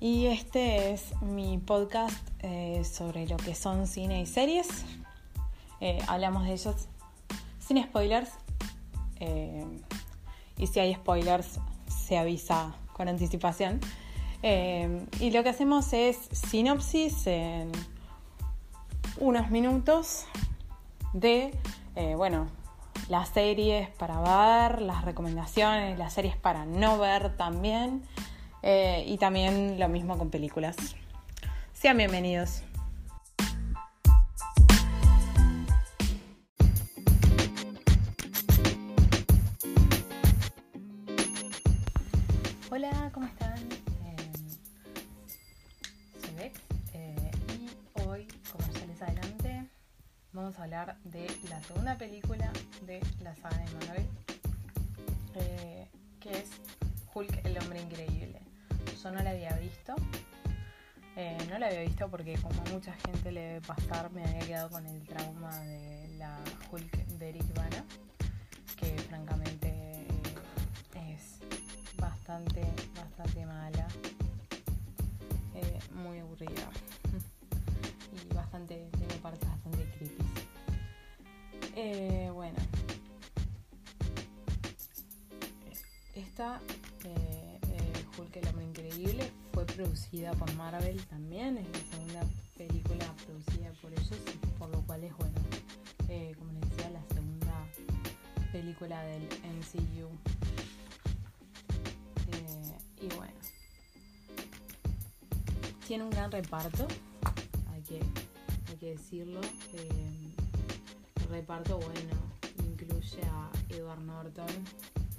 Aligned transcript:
Y 0.00 0.26
este 0.26 0.92
es 0.92 1.12
mi 1.20 1.58
podcast 1.58 2.16
eh, 2.38 2.82
sobre 2.84 3.28
lo 3.28 3.36
que 3.36 3.54
son 3.54 3.86
cine 3.86 4.22
y 4.22 4.26
series. 4.26 4.66
Eh, 5.80 5.98
hablamos 6.08 6.44
de 6.44 6.52
ellos 6.52 6.88
sin 7.58 7.82
spoilers 7.82 8.30
y 10.56 10.66
si 10.66 10.80
hay 10.80 10.94
spoilers 10.94 11.60
se 11.86 12.16
avisa 12.16 12.74
con 12.94 13.08
anticipación. 13.08 13.80
y 14.42 15.30
lo 15.30 15.42
que 15.42 15.50
hacemos 15.50 15.92
es 15.92 16.16
sinopsis 16.32 17.26
en 17.26 17.70
unos 19.18 19.50
minutos 19.50 20.24
de, 21.12 21.54
bueno, 22.16 22.48
las 23.10 23.28
series 23.28 23.90
para 23.90 24.20
ver, 24.20 24.80
las 24.80 25.04
recomendaciones, 25.04 25.98
las 25.98 26.14
series 26.14 26.36
para 26.36 26.64
no 26.64 26.98
ver 26.98 27.36
también. 27.36 28.02
Eh, 28.62 29.04
y 29.06 29.16
también 29.16 29.78
lo 29.78 29.88
mismo 29.88 30.18
con 30.18 30.30
películas. 30.30 30.76
Sean 31.72 31.96
bienvenidos. 31.96 32.62
Hola, 42.70 43.10
¿cómo 43.12 43.26
están? 43.26 43.58
Eh, 44.04 44.16
soy 46.20 46.34
Beck 46.36 46.60
eh, 46.92 47.30
y 47.58 48.00
hoy, 48.06 48.28
como 48.52 48.72
ya 48.78 48.86
les 48.86 49.02
adelanté, 49.02 49.66
vamos 50.32 50.58
a 50.58 50.64
hablar 50.64 50.96
de 51.04 51.26
la 51.48 51.60
segunda 51.62 51.96
película 51.96 52.52
de 52.86 53.00
la 53.22 53.34
saga 53.36 53.56
de 53.56 53.86
Marvel, 53.86 54.06
que 56.20 56.30
es 56.30 56.50
Hulk 57.12 57.44
el 57.44 57.58
hombre 57.58 57.80
increíble. 57.80 58.49
Yo 59.02 59.10
no 59.10 59.22
la 59.22 59.30
había 59.30 59.52
visto, 59.54 59.94
eh, 61.16 61.36
no 61.48 61.58
la 61.58 61.66
había 61.66 61.80
visto 61.80 62.08
porque 62.08 62.34
como 62.34 62.62
mucha 62.72 62.92
gente 62.92 63.32
le 63.32 63.40
debe 63.40 63.60
pasar, 63.62 64.10
me 64.12 64.24
había 64.24 64.40
quedado 64.40 64.70
con 64.70 64.86
el 64.86 65.02
trauma 65.06 65.58
de 65.60 66.08
la 66.18 66.38
Hulk 66.70 66.96
de 67.18 67.28
Eric 67.28 67.44
que 68.76 68.96
francamente 69.08 69.68
eh, 69.68 70.06
es 71.14 71.40
bastante, 71.98 72.62
bastante 72.94 73.46
mala, 73.46 73.88
muy 75.94 76.18
aburrida. 76.18 76.50
Y 78.12 78.34
bastante, 78.34 78.88
tiene 78.98 79.14
partes 79.22 79.48
bastante 79.48 79.84
creepy. 79.96 80.24
bueno, 82.32 82.58
esta, 86.14 86.56
eh, 86.56 86.89
eh, 88.20 88.26
Hulk 88.26 88.36
el 88.36 88.48
hombre 88.48 88.64
increíble, 88.64 89.32
fue 89.52 89.64
producida 89.66 90.32
por 90.32 90.52
Marvel 90.54 91.00
también, 91.06 91.58
es 91.58 91.66
la 91.68 91.90
segunda 91.90 92.26
película 92.56 93.14
producida 93.26 93.72
por 93.80 93.92
ellos, 93.92 94.18
por 94.58 94.70
lo 94.70 94.80
cual 94.82 95.04
es 95.04 95.16
bueno, 95.16 95.34
eh, 96.08 96.34
como 96.38 96.52
les 96.52 96.70
decía, 96.70 96.90
la 96.90 97.04
segunda 97.14 97.66
película 98.52 99.02
del 99.02 99.22
MCU. 99.22 100.08
y 103.02 103.08
bueno, 103.16 103.32
tiene 105.86 106.04
un 106.04 106.10
gran 106.10 106.30
reparto, 106.30 106.86
hay 107.72 107.82
que, 107.82 108.00
hay 108.68 108.76
que 108.78 108.90
decirlo. 108.90 109.40
el 109.72 111.28
reparto, 111.30 111.78
bueno, 111.78 112.16
incluye 112.58 113.22
a 113.24 113.50
Edward 113.70 114.00
Norton, 114.00 114.46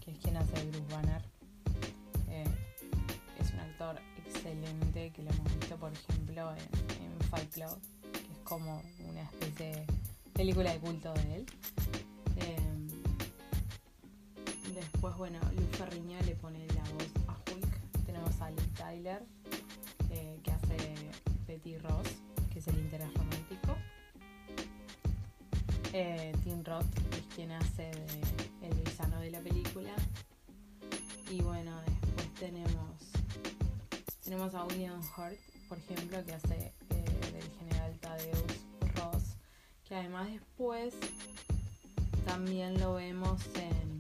que 0.04 0.12
es 0.12 0.18
quien 0.20 0.38
hace 0.38 0.60
a 0.60 0.64
Bruce 0.66 0.94
Banner. 0.94 1.41
Excelente 4.42 5.12
que 5.12 5.22
lo 5.22 5.30
hemos 5.30 5.60
visto, 5.60 5.78
por 5.78 5.94
ejemplo, 5.94 6.52
en, 6.52 7.30
Fight 7.30 7.50
Club, 7.54 7.78
que 8.12 8.34
es 8.34 8.40
como 8.44 8.82
una 9.08 9.22
especie 9.22 9.68
de 9.68 9.86
película 10.34 10.74
de 10.74 10.80
culto 10.80 11.14
de 11.14 11.36
él. 11.36 11.46
Eh, 12.38 12.78
después, 14.74 15.16
bueno, 15.16 15.40
Luz 15.56 15.70
Ferriño 15.78 16.20
le 16.26 16.36
pone 16.36 16.68
la 16.68 16.84
voz 16.92 17.08
a 17.28 17.34
Hulk. 17.34 18.04
Tenemos 18.06 18.42
a 18.42 18.50
Liv 18.50 18.74
Tyler, 18.74 19.24
eh, 20.10 20.40
que 20.44 20.52
hace 20.52 20.96
Betty 21.48 21.78
Ross, 21.78 22.08
que 22.52 22.60
es 22.60 22.68
el 22.68 22.80
interés 22.80 23.14
romántico. 23.14 23.78
Tim 26.44 26.64
Roth 26.64 26.86
es 27.18 27.36
quien 27.36 27.52
hace 27.52 27.92
el 28.62 28.74
villano 28.74 29.20
de 29.20 29.32
la 29.32 29.40
película. 29.40 29.94
Y 31.30 31.42
bueno, 31.42 31.80
después 31.86 32.34
tenemos 32.40 33.11
tenemos 34.32 34.56
a 34.56 34.64
William 34.64 34.98
Hurt, 35.18 35.38
por 35.68 35.78
ejemplo, 35.78 36.24
que 36.24 36.34
hace 36.34 36.74
eh, 36.90 37.32
del 37.34 37.52
general 37.60 38.00
Tadeus 38.00 38.42
Ross, 38.96 39.36
que 39.84 39.94
además 39.94 40.32
después 40.32 40.94
también 42.26 42.80
lo 42.80 42.94
vemos 42.94 43.42
en, 43.56 44.00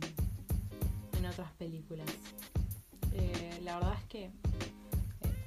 en 1.18 1.26
otras 1.26 1.52
películas. 1.60 2.08
Eh, 3.12 3.60
la 3.64 3.76
verdad 3.76 3.94
es 4.00 4.06
que 4.06 4.24
eh, 4.24 4.32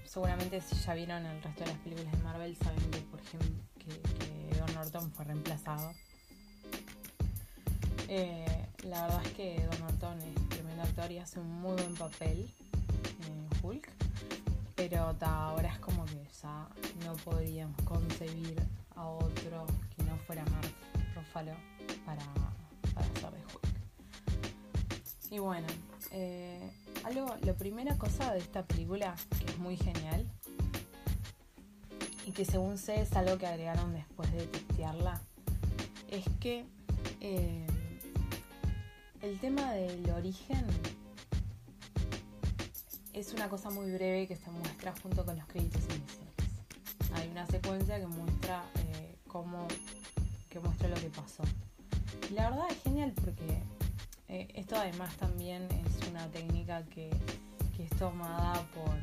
seguramente 0.04 0.60
si 0.60 0.76
ya 0.76 0.92
vieron 0.92 1.24
el 1.24 1.42
resto 1.42 1.64
de 1.64 1.70
las 1.70 1.78
películas 1.78 2.12
de 2.12 2.18
Marvel 2.18 2.54
saben 2.54 2.90
que 2.90 2.98
por 2.98 3.20
ejemplo 3.20 3.48
que, 3.78 4.58
Don 4.58 4.74
Norton 4.74 5.10
fue 5.12 5.24
reemplazado. 5.24 5.94
La 8.86 9.06
verdad 9.06 9.22
es 9.24 9.32
que 9.32 9.66
Don 9.66 9.80
Norton 9.80 10.20
es 10.20 10.48
tremendo 10.50 10.82
actor 10.82 11.10
y 11.10 11.16
hace 11.16 11.40
un 11.40 11.50
muy 11.62 11.72
buen 11.72 11.94
papel. 11.94 12.52
Pero 14.94 15.16
ahora 15.22 15.70
es 15.70 15.78
como 15.80 16.04
que 16.04 16.24
ya 16.40 16.68
no 17.04 17.14
podríamos 17.24 17.76
concebir 17.82 18.62
a 18.94 19.08
otro 19.08 19.66
que 19.96 20.04
no 20.04 20.16
fuera 20.18 20.44
Mark 20.44 20.72
Ruffalo 21.16 21.50
para, 22.06 22.22
para 22.94 23.04
hacer 23.04 23.32
de 23.32 23.44
Hulk. 23.44 23.66
Y 25.32 25.38
bueno, 25.40 25.66
eh, 26.12 26.72
algo, 27.02 27.34
la 27.42 27.54
primera 27.54 27.98
cosa 27.98 28.32
de 28.34 28.38
esta 28.38 28.62
película 28.62 29.16
que 29.40 29.46
es 29.46 29.58
muy 29.58 29.76
genial 29.76 30.30
y 32.24 32.30
que 32.30 32.44
según 32.44 32.78
sé 32.78 33.00
es 33.00 33.12
algo 33.16 33.36
que 33.36 33.48
agregaron 33.48 33.92
después 33.94 34.30
de 34.30 34.46
testearla, 34.46 35.20
es 36.08 36.24
que 36.38 36.66
eh, 37.20 37.66
el 39.22 39.40
tema 39.40 39.72
del 39.72 40.08
origen 40.10 40.64
es 43.14 43.32
una 43.32 43.48
cosa 43.48 43.70
muy 43.70 43.90
breve 43.92 44.26
que 44.26 44.36
se 44.36 44.50
muestra 44.50 44.92
junto 45.02 45.24
con 45.24 45.36
los 45.36 45.46
créditos 45.46 45.82
iniciales. 45.84 46.34
Hay 47.14 47.28
una 47.28 47.46
secuencia 47.46 47.98
que 47.98 48.06
muestra 48.06 48.64
eh, 48.76 49.16
cómo 49.28 49.68
que 50.50 50.58
muestra 50.58 50.88
lo 50.88 50.96
que 50.96 51.10
pasó. 51.10 51.42
Y 52.30 52.34
la 52.34 52.50
verdad 52.50 52.66
es 52.70 52.82
genial 52.82 53.12
porque 53.12 53.62
eh, 54.28 54.48
esto 54.54 54.76
además 54.76 55.16
también 55.16 55.68
es 55.70 56.08
una 56.08 56.26
técnica 56.30 56.84
que, 56.86 57.10
es 57.78 57.90
tomada 57.98 58.64
por, 58.72 58.96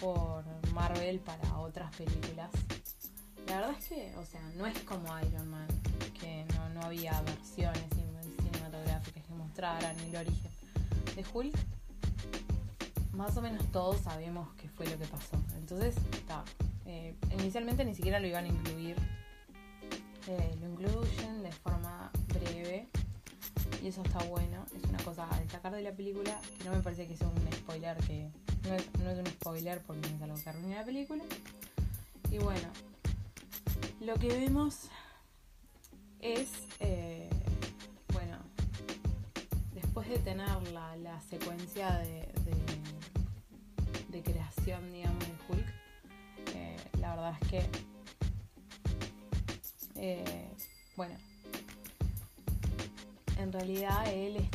por 0.00 0.72
Marvel 0.72 1.20
para 1.20 1.58
otras 1.58 1.94
películas. 1.96 2.50
La 3.46 3.56
verdad 3.60 3.76
es 3.78 3.88
que, 3.88 4.14
o 4.16 4.24
sea, 4.24 4.40
no 4.56 4.66
es 4.66 4.78
como 4.80 5.06
Iron 5.20 5.48
Man, 5.48 5.68
que 6.20 6.44
no, 6.54 6.68
no 6.70 6.82
había 6.82 7.20
versiones 7.22 7.82
que 7.90 8.02
mostraran 9.52 9.98
el 10.00 10.16
origen 10.16 10.50
de 11.14 11.24
Hulk, 11.32 11.54
más 13.12 13.36
o 13.36 13.42
menos 13.42 13.64
todos 13.70 14.00
sabemos 14.00 14.48
qué 14.56 14.68
fue 14.68 14.86
lo 14.86 14.98
que 14.98 15.06
pasó. 15.06 15.36
Entonces, 15.56 15.94
está. 16.12 16.44
Eh, 16.86 17.14
inicialmente 17.38 17.84
ni 17.84 17.94
siquiera 17.94 18.20
lo 18.20 18.26
iban 18.26 18.44
a 18.44 18.48
incluir. 18.48 18.96
Eh, 20.28 20.56
lo 20.60 20.68
incluyen 20.68 21.42
de 21.42 21.52
forma 21.52 22.10
breve. 22.28 22.88
Y 23.82 23.88
eso 23.88 24.02
está 24.02 24.18
bueno. 24.24 24.64
Es 24.76 24.84
una 24.88 24.98
cosa 25.02 25.28
a 25.30 25.40
destacar 25.40 25.72
de 25.72 25.82
la 25.82 25.92
película 25.92 26.38
que 26.58 26.64
no 26.64 26.72
me 26.72 26.80
parece 26.80 27.06
que 27.06 27.16
sea 27.16 27.28
un 27.28 27.52
spoiler 27.52 27.96
que. 27.98 28.30
No 28.68 29.10
es, 29.10 29.18
un 29.18 29.26
spoiler 29.26 29.80
porque 29.82 30.08
no 30.08 30.16
es 30.16 30.22
algo 30.22 30.36
que 30.36 30.48
arruine 30.48 30.74
la 30.76 30.84
película. 30.84 31.24
Y 32.30 32.38
bueno. 32.38 32.68
lo 34.00 34.14
que 34.14 34.28
vemos 34.28 34.88
es, 36.20 36.48
eh, 36.78 37.28
después 39.92 40.08
de 40.08 40.18
tener 40.20 40.48
la, 40.72 41.20
secuencia 41.20 41.98
de, 41.98 42.26
de, 44.08 44.22
creación, 44.22 44.90
digamos, 44.90 45.18
de 45.18 45.34
Hulk, 45.50 45.66
eh, 46.54 46.76
la 46.98 47.14
verdad 47.14 47.34
es 47.42 47.48
que, 47.48 47.68
eh, 49.96 50.50
bueno, 50.96 51.14
en 53.36 53.52
realidad 53.52 54.10
él 54.10 54.36
es, 54.36 54.48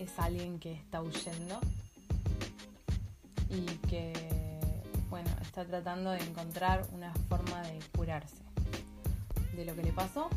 es 0.00 0.18
alguien 0.18 0.58
que 0.58 0.72
está 0.72 1.02
huyendo 1.02 1.60
y 3.50 3.66
que, 3.86 4.14
bueno, 5.10 5.28
está 5.42 5.66
tratando 5.66 6.12
de 6.12 6.24
encontrar 6.24 6.86
una 6.92 7.12
forma 7.28 7.60
de 7.64 7.80
curarse 7.94 8.42
de 9.54 9.66
lo 9.66 9.76
que 9.76 9.82
le 9.82 9.92
pasó. 9.92 10.30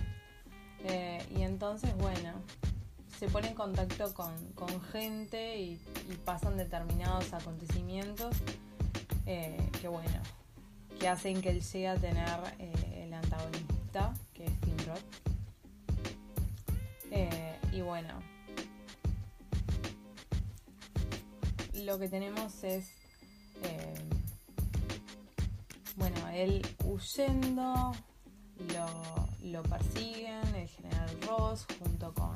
Eh, 0.84 1.26
y 1.34 1.44
entonces, 1.44 1.96
bueno, 1.96 2.34
se 3.22 3.28
pone 3.28 3.50
en 3.50 3.54
contacto 3.54 4.16
con, 4.16 4.82
gente 4.92 5.60
y, 5.60 5.80
pasan 6.26 6.58
determinados 6.58 7.32
acontecimientos 7.34 8.36
eh, 9.28 9.70
que, 9.80 9.88
bueno, 9.88 10.24
que 11.00 11.08
hacen 11.08 11.40
que 11.40 11.52
él 11.52 11.62
llegue 11.62 11.88
a 11.88 11.96
tener 11.98 12.40
eh, 12.58 13.04
el 13.06 13.14
antagonista, 13.14 14.16
que 14.34 14.46
es 14.46 14.60
Tim 14.62 14.76
Roth. 14.88 15.04
y 17.72 17.82
bueno, 17.82 18.20
lo 21.76 22.00
que 22.00 22.10
tenemos 22.10 22.64
es 22.64 22.90
bueno, 25.96 26.28
él 26.30 26.66
huyendo, 26.84 27.92
lo, 28.74 29.31
persiguen 29.60 30.56
el 30.56 30.68
general 30.68 31.10
Ross 31.28 31.66
junto 31.80 32.14
con, 32.14 32.32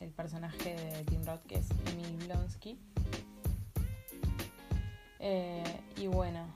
el 0.00 0.10
personaje 0.10 0.76
de 0.76 1.04
Tim 1.04 1.24
Roth 1.24 1.42
que 1.46 1.56
es 1.56 1.68
Emil 1.86 2.26
Blonsky. 2.26 2.78
Eh, 5.18 5.80
y 5.96 6.06
bueno, 6.06 6.46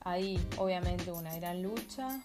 ahí 0.00 0.38
obviamente 0.58 1.10
una 1.10 1.34
gran 1.36 1.62
lucha. 1.62 2.20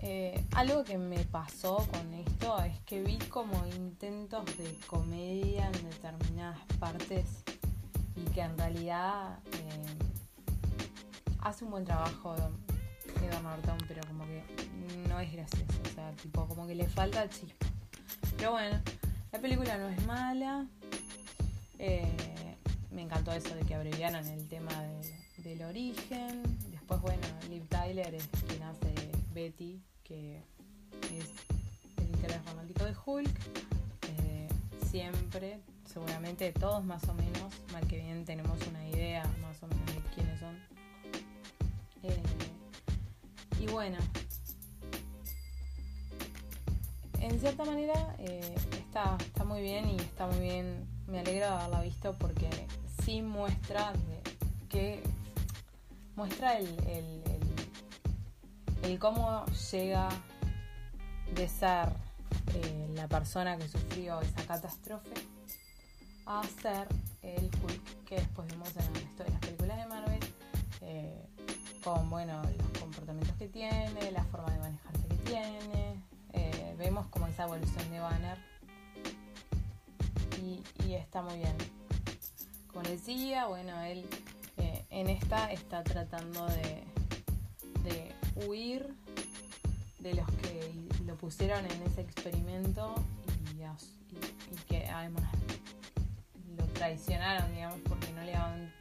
Eh, 0.00 0.44
algo 0.52 0.84
que 0.84 0.98
me 0.98 1.24
pasó 1.24 1.86
con 1.90 2.14
esto 2.14 2.58
es 2.62 2.78
que 2.80 3.02
vi 3.02 3.18
como 3.18 3.66
intentos 3.66 4.44
de 4.58 4.78
comedia 4.86 5.66
en 5.66 5.90
determinadas 5.90 6.58
partes 6.78 7.42
y 8.14 8.22
que 8.30 8.40
en 8.40 8.56
realidad 8.58 9.38
eh, 9.52 9.86
hace 11.40 11.64
un 11.64 11.70
buen 11.70 11.84
trabajo 11.84 12.34
Edward 13.26 13.42
Norton, 13.42 13.78
pero 13.88 14.00
como 14.06 14.24
que 14.24 14.42
no 15.08 15.20
es 15.20 15.32
gracioso. 15.32 15.80
O 15.84 15.94
sea, 15.94 16.12
tipo, 16.12 16.46
como 16.46 16.66
que 16.66 16.74
le 16.74 16.86
falta 16.88 17.28
chispa. 17.28 17.66
Pero 18.36 18.52
bueno, 18.52 18.80
la 19.32 19.38
película 19.38 19.78
no 19.78 19.88
es 19.88 20.06
mala. 20.06 20.66
Eh, 21.78 22.56
me 22.90 23.02
encantó 23.02 23.32
eso 23.32 23.54
de 23.54 23.62
que 23.62 23.74
abreviaran 23.74 24.26
el 24.26 24.48
tema 24.48 24.72
del 25.38 25.62
origen. 25.62 26.42
Después, 26.70 27.00
bueno, 27.00 27.26
Liv 27.50 27.66
Tyler 27.68 28.14
es 28.14 28.26
quien 28.48 28.62
hace 28.62 28.94
Betty, 29.34 29.82
que 30.02 30.42
es 31.12 31.30
el 31.98 32.08
interés 32.08 32.44
romántico 32.46 32.84
de 32.84 32.94
Hulk. 33.04 33.40
Eh, 34.08 34.48
siempre, 34.90 35.60
seguramente 35.84 36.52
todos 36.52 36.84
más 36.84 37.06
o 37.08 37.14
menos, 37.14 37.52
mal 37.72 37.86
que 37.86 37.98
bien 37.98 38.24
tenemos 38.24 38.58
una 38.68 38.88
idea 38.88 39.24
más 39.42 39.62
o 39.62 39.66
menos 39.66 39.86
de 39.86 40.00
quiénes 40.14 40.40
son. 40.40 40.56
Eh, 42.02 42.22
y 43.60 43.66
bueno, 43.66 43.98
en 47.20 47.40
cierta 47.40 47.64
manera 47.64 48.16
eh, 48.18 48.54
está, 48.78 49.16
está 49.18 49.44
muy 49.44 49.62
bien 49.62 49.88
y 49.88 49.96
está 49.96 50.26
muy 50.26 50.40
bien, 50.40 50.86
me 51.06 51.20
alegra 51.20 51.48
de 51.48 51.54
haberla 51.54 51.80
visto 51.82 52.14
porque 52.18 52.48
sí 53.04 53.22
muestra 53.22 53.92
que 54.68 55.02
muestra 56.14 56.58
el, 56.58 56.68
el, 58.82 58.98
cómo 58.98 59.44
llega 59.72 60.08
de 61.34 61.48
ser 61.48 61.88
eh, 62.54 62.88
la 62.94 63.08
persona 63.08 63.56
que 63.58 63.68
sufrió 63.68 64.20
esa 64.20 64.46
catástrofe 64.46 65.10
a 66.24 66.42
ser 66.62 66.88
el 67.22 67.44
Hulk 67.46 68.04
que 68.04 68.16
después 68.16 68.48
vemos 68.48 68.70
en 68.76 68.82
el 68.86 68.94
resto 68.94 69.24
de 69.24 69.30
las 69.30 69.40
películas 69.40 69.76
de 69.76 69.86
Marvel 69.86 70.20
eh, 70.82 71.26
con 71.82 72.08
bueno 72.08 72.42
comportamientos 73.06 73.36
que 73.38 73.48
tiene, 73.48 74.10
la 74.10 74.24
forma 74.24 74.50
de 74.50 74.58
manejarse 74.58 75.06
que 75.08 75.16
tiene, 75.30 76.02
vemos 76.76 77.06
como 77.06 77.26
esa 77.26 77.44
evolución 77.44 77.90
de 77.90 78.00
Banner 78.00 78.38
y, 80.42 80.94
está 80.94 81.22
muy 81.22 81.36
bien. 81.36 81.56
Como 82.68 82.82
decía, 82.82 83.46
bueno, 83.46 83.80
él 83.82 84.06
eh, 84.56 84.84
en 84.90 85.08
esta 85.08 85.52
está 85.52 85.82
tratando 85.82 86.46
de, 86.46 86.84
huir 88.46 88.94
de 90.00 90.14
los 90.14 90.26
que 90.26 90.70
lo 91.06 91.16
pusieron 91.16 91.64
en 91.64 91.82
ese 91.84 92.02
experimento 92.02 92.94
y, 93.54 94.56
que 94.68 94.86
además 94.88 95.24
lo 96.56 96.66
traicionaron, 96.66 97.52
digamos, 97.54 97.80
porque 97.88 98.12
no 98.12 98.22
le, 98.22 98.34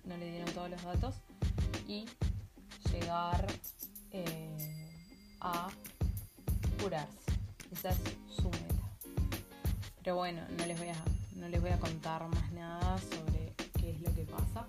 no 0.03 0.17
le 0.17 0.31
dieron 0.31 0.53
todos 0.53 0.69
los 0.69 0.83
datos 0.83 1.15
y 1.87 2.05
llegar 2.91 3.47
eh, 4.15 4.55
a 5.41 5.69
curarse. 6.81 7.31
Esa 7.71 7.89
es 7.89 7.97
su 8.33 8.49
meta. 8.49 8.75
Pero 10.01 10.15
bueno, 10.15 10.41
no 10.57 10.65
les 10.65 10.77
voy 10.79 10.89
a, 10.89 10.95
no 11.35 11.49
les 11.49 11.61
voy 11.61 11.71
a 11.71 11.79
contar 11.79 12.25
más 12.27 12.51
nada 12.53 12.97
sobre 12.99 13.53
qué 13.77 13.91
es 13.91 14.01
lo 14.01 14.13
que 14.13 14.23
pasa, 14.23 14.65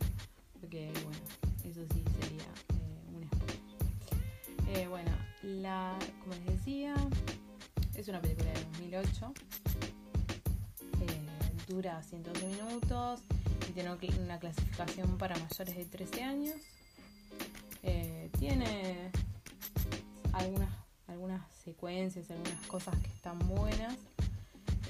porque 0.61 0.93
bueno, 1.05 1.21
eso 1.65 1.81
sí 1.95 2.03
sería 2.21 2.43
eh, 2.43 3.15
un 3.15 3.25
spoiler. 3.27 4.79
Eh, 4.79 4.89
bueno, 4.89 5.13
la, 5.43 5.97
como 6.21 6.35
les 6.35 6.47
decía, 6.47 6.95
es 7.95 8.09
una 8.09 8.21
película 8.21 8.51
de 8.51 8.65
2008. 8.65 9.35
Eh, 11.01 11.21
dura 11.69 12.03
112 12.03 12.47
minutos 12.47 13.21
y 13.69 13.73
tiene 13.73 13.97
una 14.21 14.39
clasificación 14.39 15.17
para 15.19 15.37
mayores 15.37 15.77
de 15.77 15.85
13 15.85 16.23
años. 16.25 16.57
tiene 18.39 19.11
algunas 20.37 20.87
algunas 21.09 21.43
secuencias, 21.65 22.31
algunas 22.31 22.67
cosas 22.67 22.99
que 22.99 23.09
están 23.09 23.39
buenas. 23.39 23.97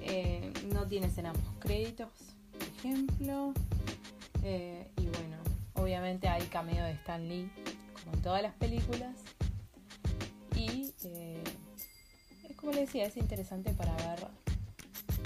Eh, 0.02 0.52
no 0.72 0.86
tiene 0.86 1.06
escena 1.06 1.32
créditos, 1.58 2.08
por 2.52 2.62
ejemplo. 2.62 3.52
Eh, 4.42 4.90
y 4.96 5.06
bueno, 5.06 5.36
obviamente 5.74 6.28
hay 6.28 6.42
cameo 6.46 6.84
de 6.84 6.92
Stan 6.92 7.28
Lee, 7.28 7.50
como 8.00 8.16
en 8.16 8.22
todas 8.22 8.42
las 8.42 8.54
películas. 8.54 9.16
Y 10.54 10.92
eh, 11.04 11.42
es 12.48 12.56
como 12.56 12.72
le 12.72 12.80
decía, 12.82 13.06
es 13.06 13.16
interesante 13.16 13.72
para 13.72 13.94
ver 13.96 14.26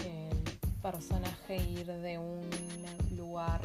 el 0.07 0.37
personaje 0.83 1.57
ir 1.57 1.87
de 1.87 2.19
un 2.19 2.49
lugar 3.17 3.61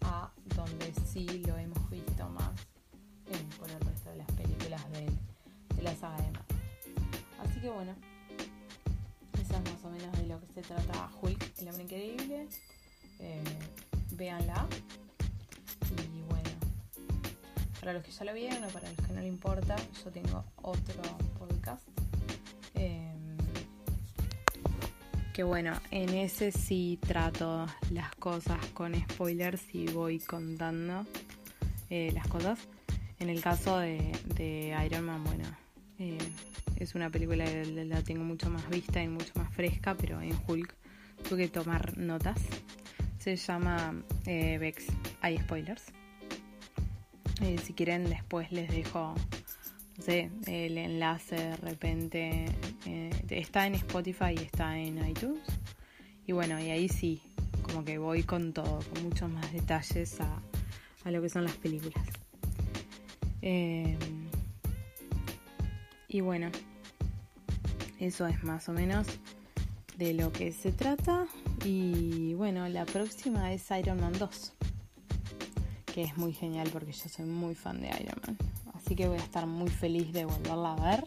a 0.00 0.30
donde 0.56 0.92
sí 1.06 1.26
lo 1.46 1.56
hemos 1.56 1.90
visto 1.90 2.28
más 2.30 2.50
por 3.58 3.70
el 3.70 3.80
resto 3.80 4.10
de 4.10 4.16
las 4.16 4.32
películas 4.32 4.90
de, 4.92 5.00
de 5.00 5.35
la 5.86 5.94
saga 5.94 6.16
de 6.16 6.32
Así 7.38 7.60
que 7.60 7.68
bueno, 7.68 7.94
esa 9.40 9.56
es 9.58 9.72
más 9.72 9.84
o 9.84 9.90
menos 9.90 10.12
de 10.18 10.26
lo 10.26 10.40
que 10.40 10.46
se 10.52 10.62
trata 10.62 11.08
Hulk, 11.22 11.52
el 11.58 11.68
hombre 11.68 11.84
increíble. 11.84 12.48
Eh, 13.20 13.44
véanla. 14.12 14.66
Y 15.90 16.22
bueno, 16.22 16.50
para 17.78 17.92
los 17.92 18.02
que 18.02 18.10
ya 18.10 18.24
lo 18.24 18.34
vieron 18.34 18.64
o 18.64 18.68
para 18.68 18.88
los 18.88 19.06
que 19.06 19.12
no 19.12 19.20
le 19.20 19.28
importa, 19.28 19.76
yo 20.04 20.10
tengo 20.10 20.44
otro 20.56 21.02
podcast. 21.38 21.86
Em, 22.74 23.36
que 25.32 25.44
bueno, 25.44 25.80
en 25.92 26.08
ese 26.10 26.50
sí 26.50 26.98
trato 27.06 27.66
las 27.92 28.12
cosas 28.16 28.58
con 28.74 28.92
spoilers 29.10 29.62
y 29.72 29.86
voy 29.86 30.18
contando 30.18 31.06
eh, 31.90 32.10
las 32.12 32.26
cosas. 32.26 32.58
En 33.20 33.28
el 33.30 33.40
caso 33.40 33.78
de 33.78 34.76
Iron 34.84 35.04
Man, 35.04 35.22
bueno, 35.24 35.44
eh, 35.98 36.18
es 36.76 36.94
una 36.94 37.10
película 37.10 37.44
que 37.44 37.84
la 37.84 38.02
tengo 38.02 38.24
mucho 38.24 38.50
más 38.50 38.68
vista 38.68 39.02
y 39.02 39.08
mucho 39.08 39.32
más 39.36 39.52
fresca, 39.54 39.96
pero 39.96 40.20
en 40.20 40.38
Hulk 40.46 40.74
tuve 41.28 41.44
que 41.44 41.48
tomar 41.48 41.96
notas. 41.96 42.40
Se 43.18 43.36
llama 43.36 43.94
eh, 44.26 44.58
Vex, 44.58 44.86
hay 45.20 45.38
spoilers. 45.38 45.84
Eh, 47.40 47.56
si 47.62 47.72
quieren 47.72 48.08
después 48.08 48.50
les 48.52 48.68
dejo 48.68 49.14
el 50.06 50.78
enlace 50.78 51.36
de 51.36 51.56
repente. 51.56 52.46
Eh, 52.84 53.10
está 53.30 53.66
en 53.66 53.74
Spotify 53.74 54.34
y 54.36 54.42
está 54.44 54.78
en 54.78 55.04
iTunes. 55.06 55.42
Y 56.26 56.32
bueno, 56.32 56.60
y 56.60 56.70
ahí 56.70 56.88
sí, 56.88 57.22
como 57.62 57.84
que 57.84 57.98
voy 57.98 58.22
con 58.22 58.52
todo, 58.52 58.80
con 58.92 59.04
muchos 59.04 59.30
más 59.30 59.52
detalles 59.52 60.20
a, 60.20 60.42
a 61.04 61.10
lo 61.10 61.22
que 61.22 61.28
son 61.28 61.44
las 61.44 61.56
películas. 61.56 62.06
Y 66.16 66.22
bueno, 66.22 66.48
eso 68.00 68.26
es 68.26 68.42
más 68.42 68.70
o 68.70 68.72
menos 68.72 69.06
de 69.98 70.14
lo 70.14 70.32
que 70.32 70.50
se 70.50 70.72
trata. 70.72 71.26
Y 71.62 72.32
bueno, 72.32 72.66
la 72.70 72.86
próxima 72.86 73.52
es 73.52 73.70
Iron 73.70 74.00
Man 74.00 74.14
2, 74.18 74.52
que 75.92 76.04
es 76.04 76.16
muy 76.16 76.32
genial 76.32 76.70
porque 76.72 76.92
yo 76.92 77.10
soy 77.10 77.26
muy 77.26 77.54
fan 77.54 77.82
de 77.82 77.88
Iron 77.88 78.18
Man. 78.26 78.38
Así 78.72 78.96
que 78.96 79.06
voy 79.08 79.18
a 79.18 79.22
estar 79.22 79.46
muy 79.46 79.68
feliz 79.68 80.10
de 80.14 80.24
volverla 80.24 80.72
a 80.72 80.90
ver. 80.90 81.04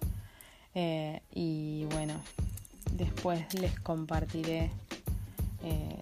Eh, 0.76 1.24
y 1.34 1.86
bueno, 1.86 2.14
después 2.92 3.52
les 3.56 3.80
compartiré 3.80 4.70
eh, 5.64 6.00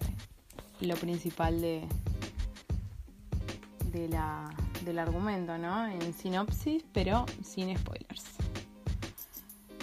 lo 0.82 0.96
principal 0.96 1.62
de, 1.62 1.82
de 3.90 4.06
la, 4.10 4.50
del 4.84 4.98
argumento, 4.98 5.56
¿no? 5.56 5.86
En 5.86 6.12
sinopsis, 6.12 6.84
pero 6.92 7.24
sin 7.42 7.74
spoilers. 7.74 8.37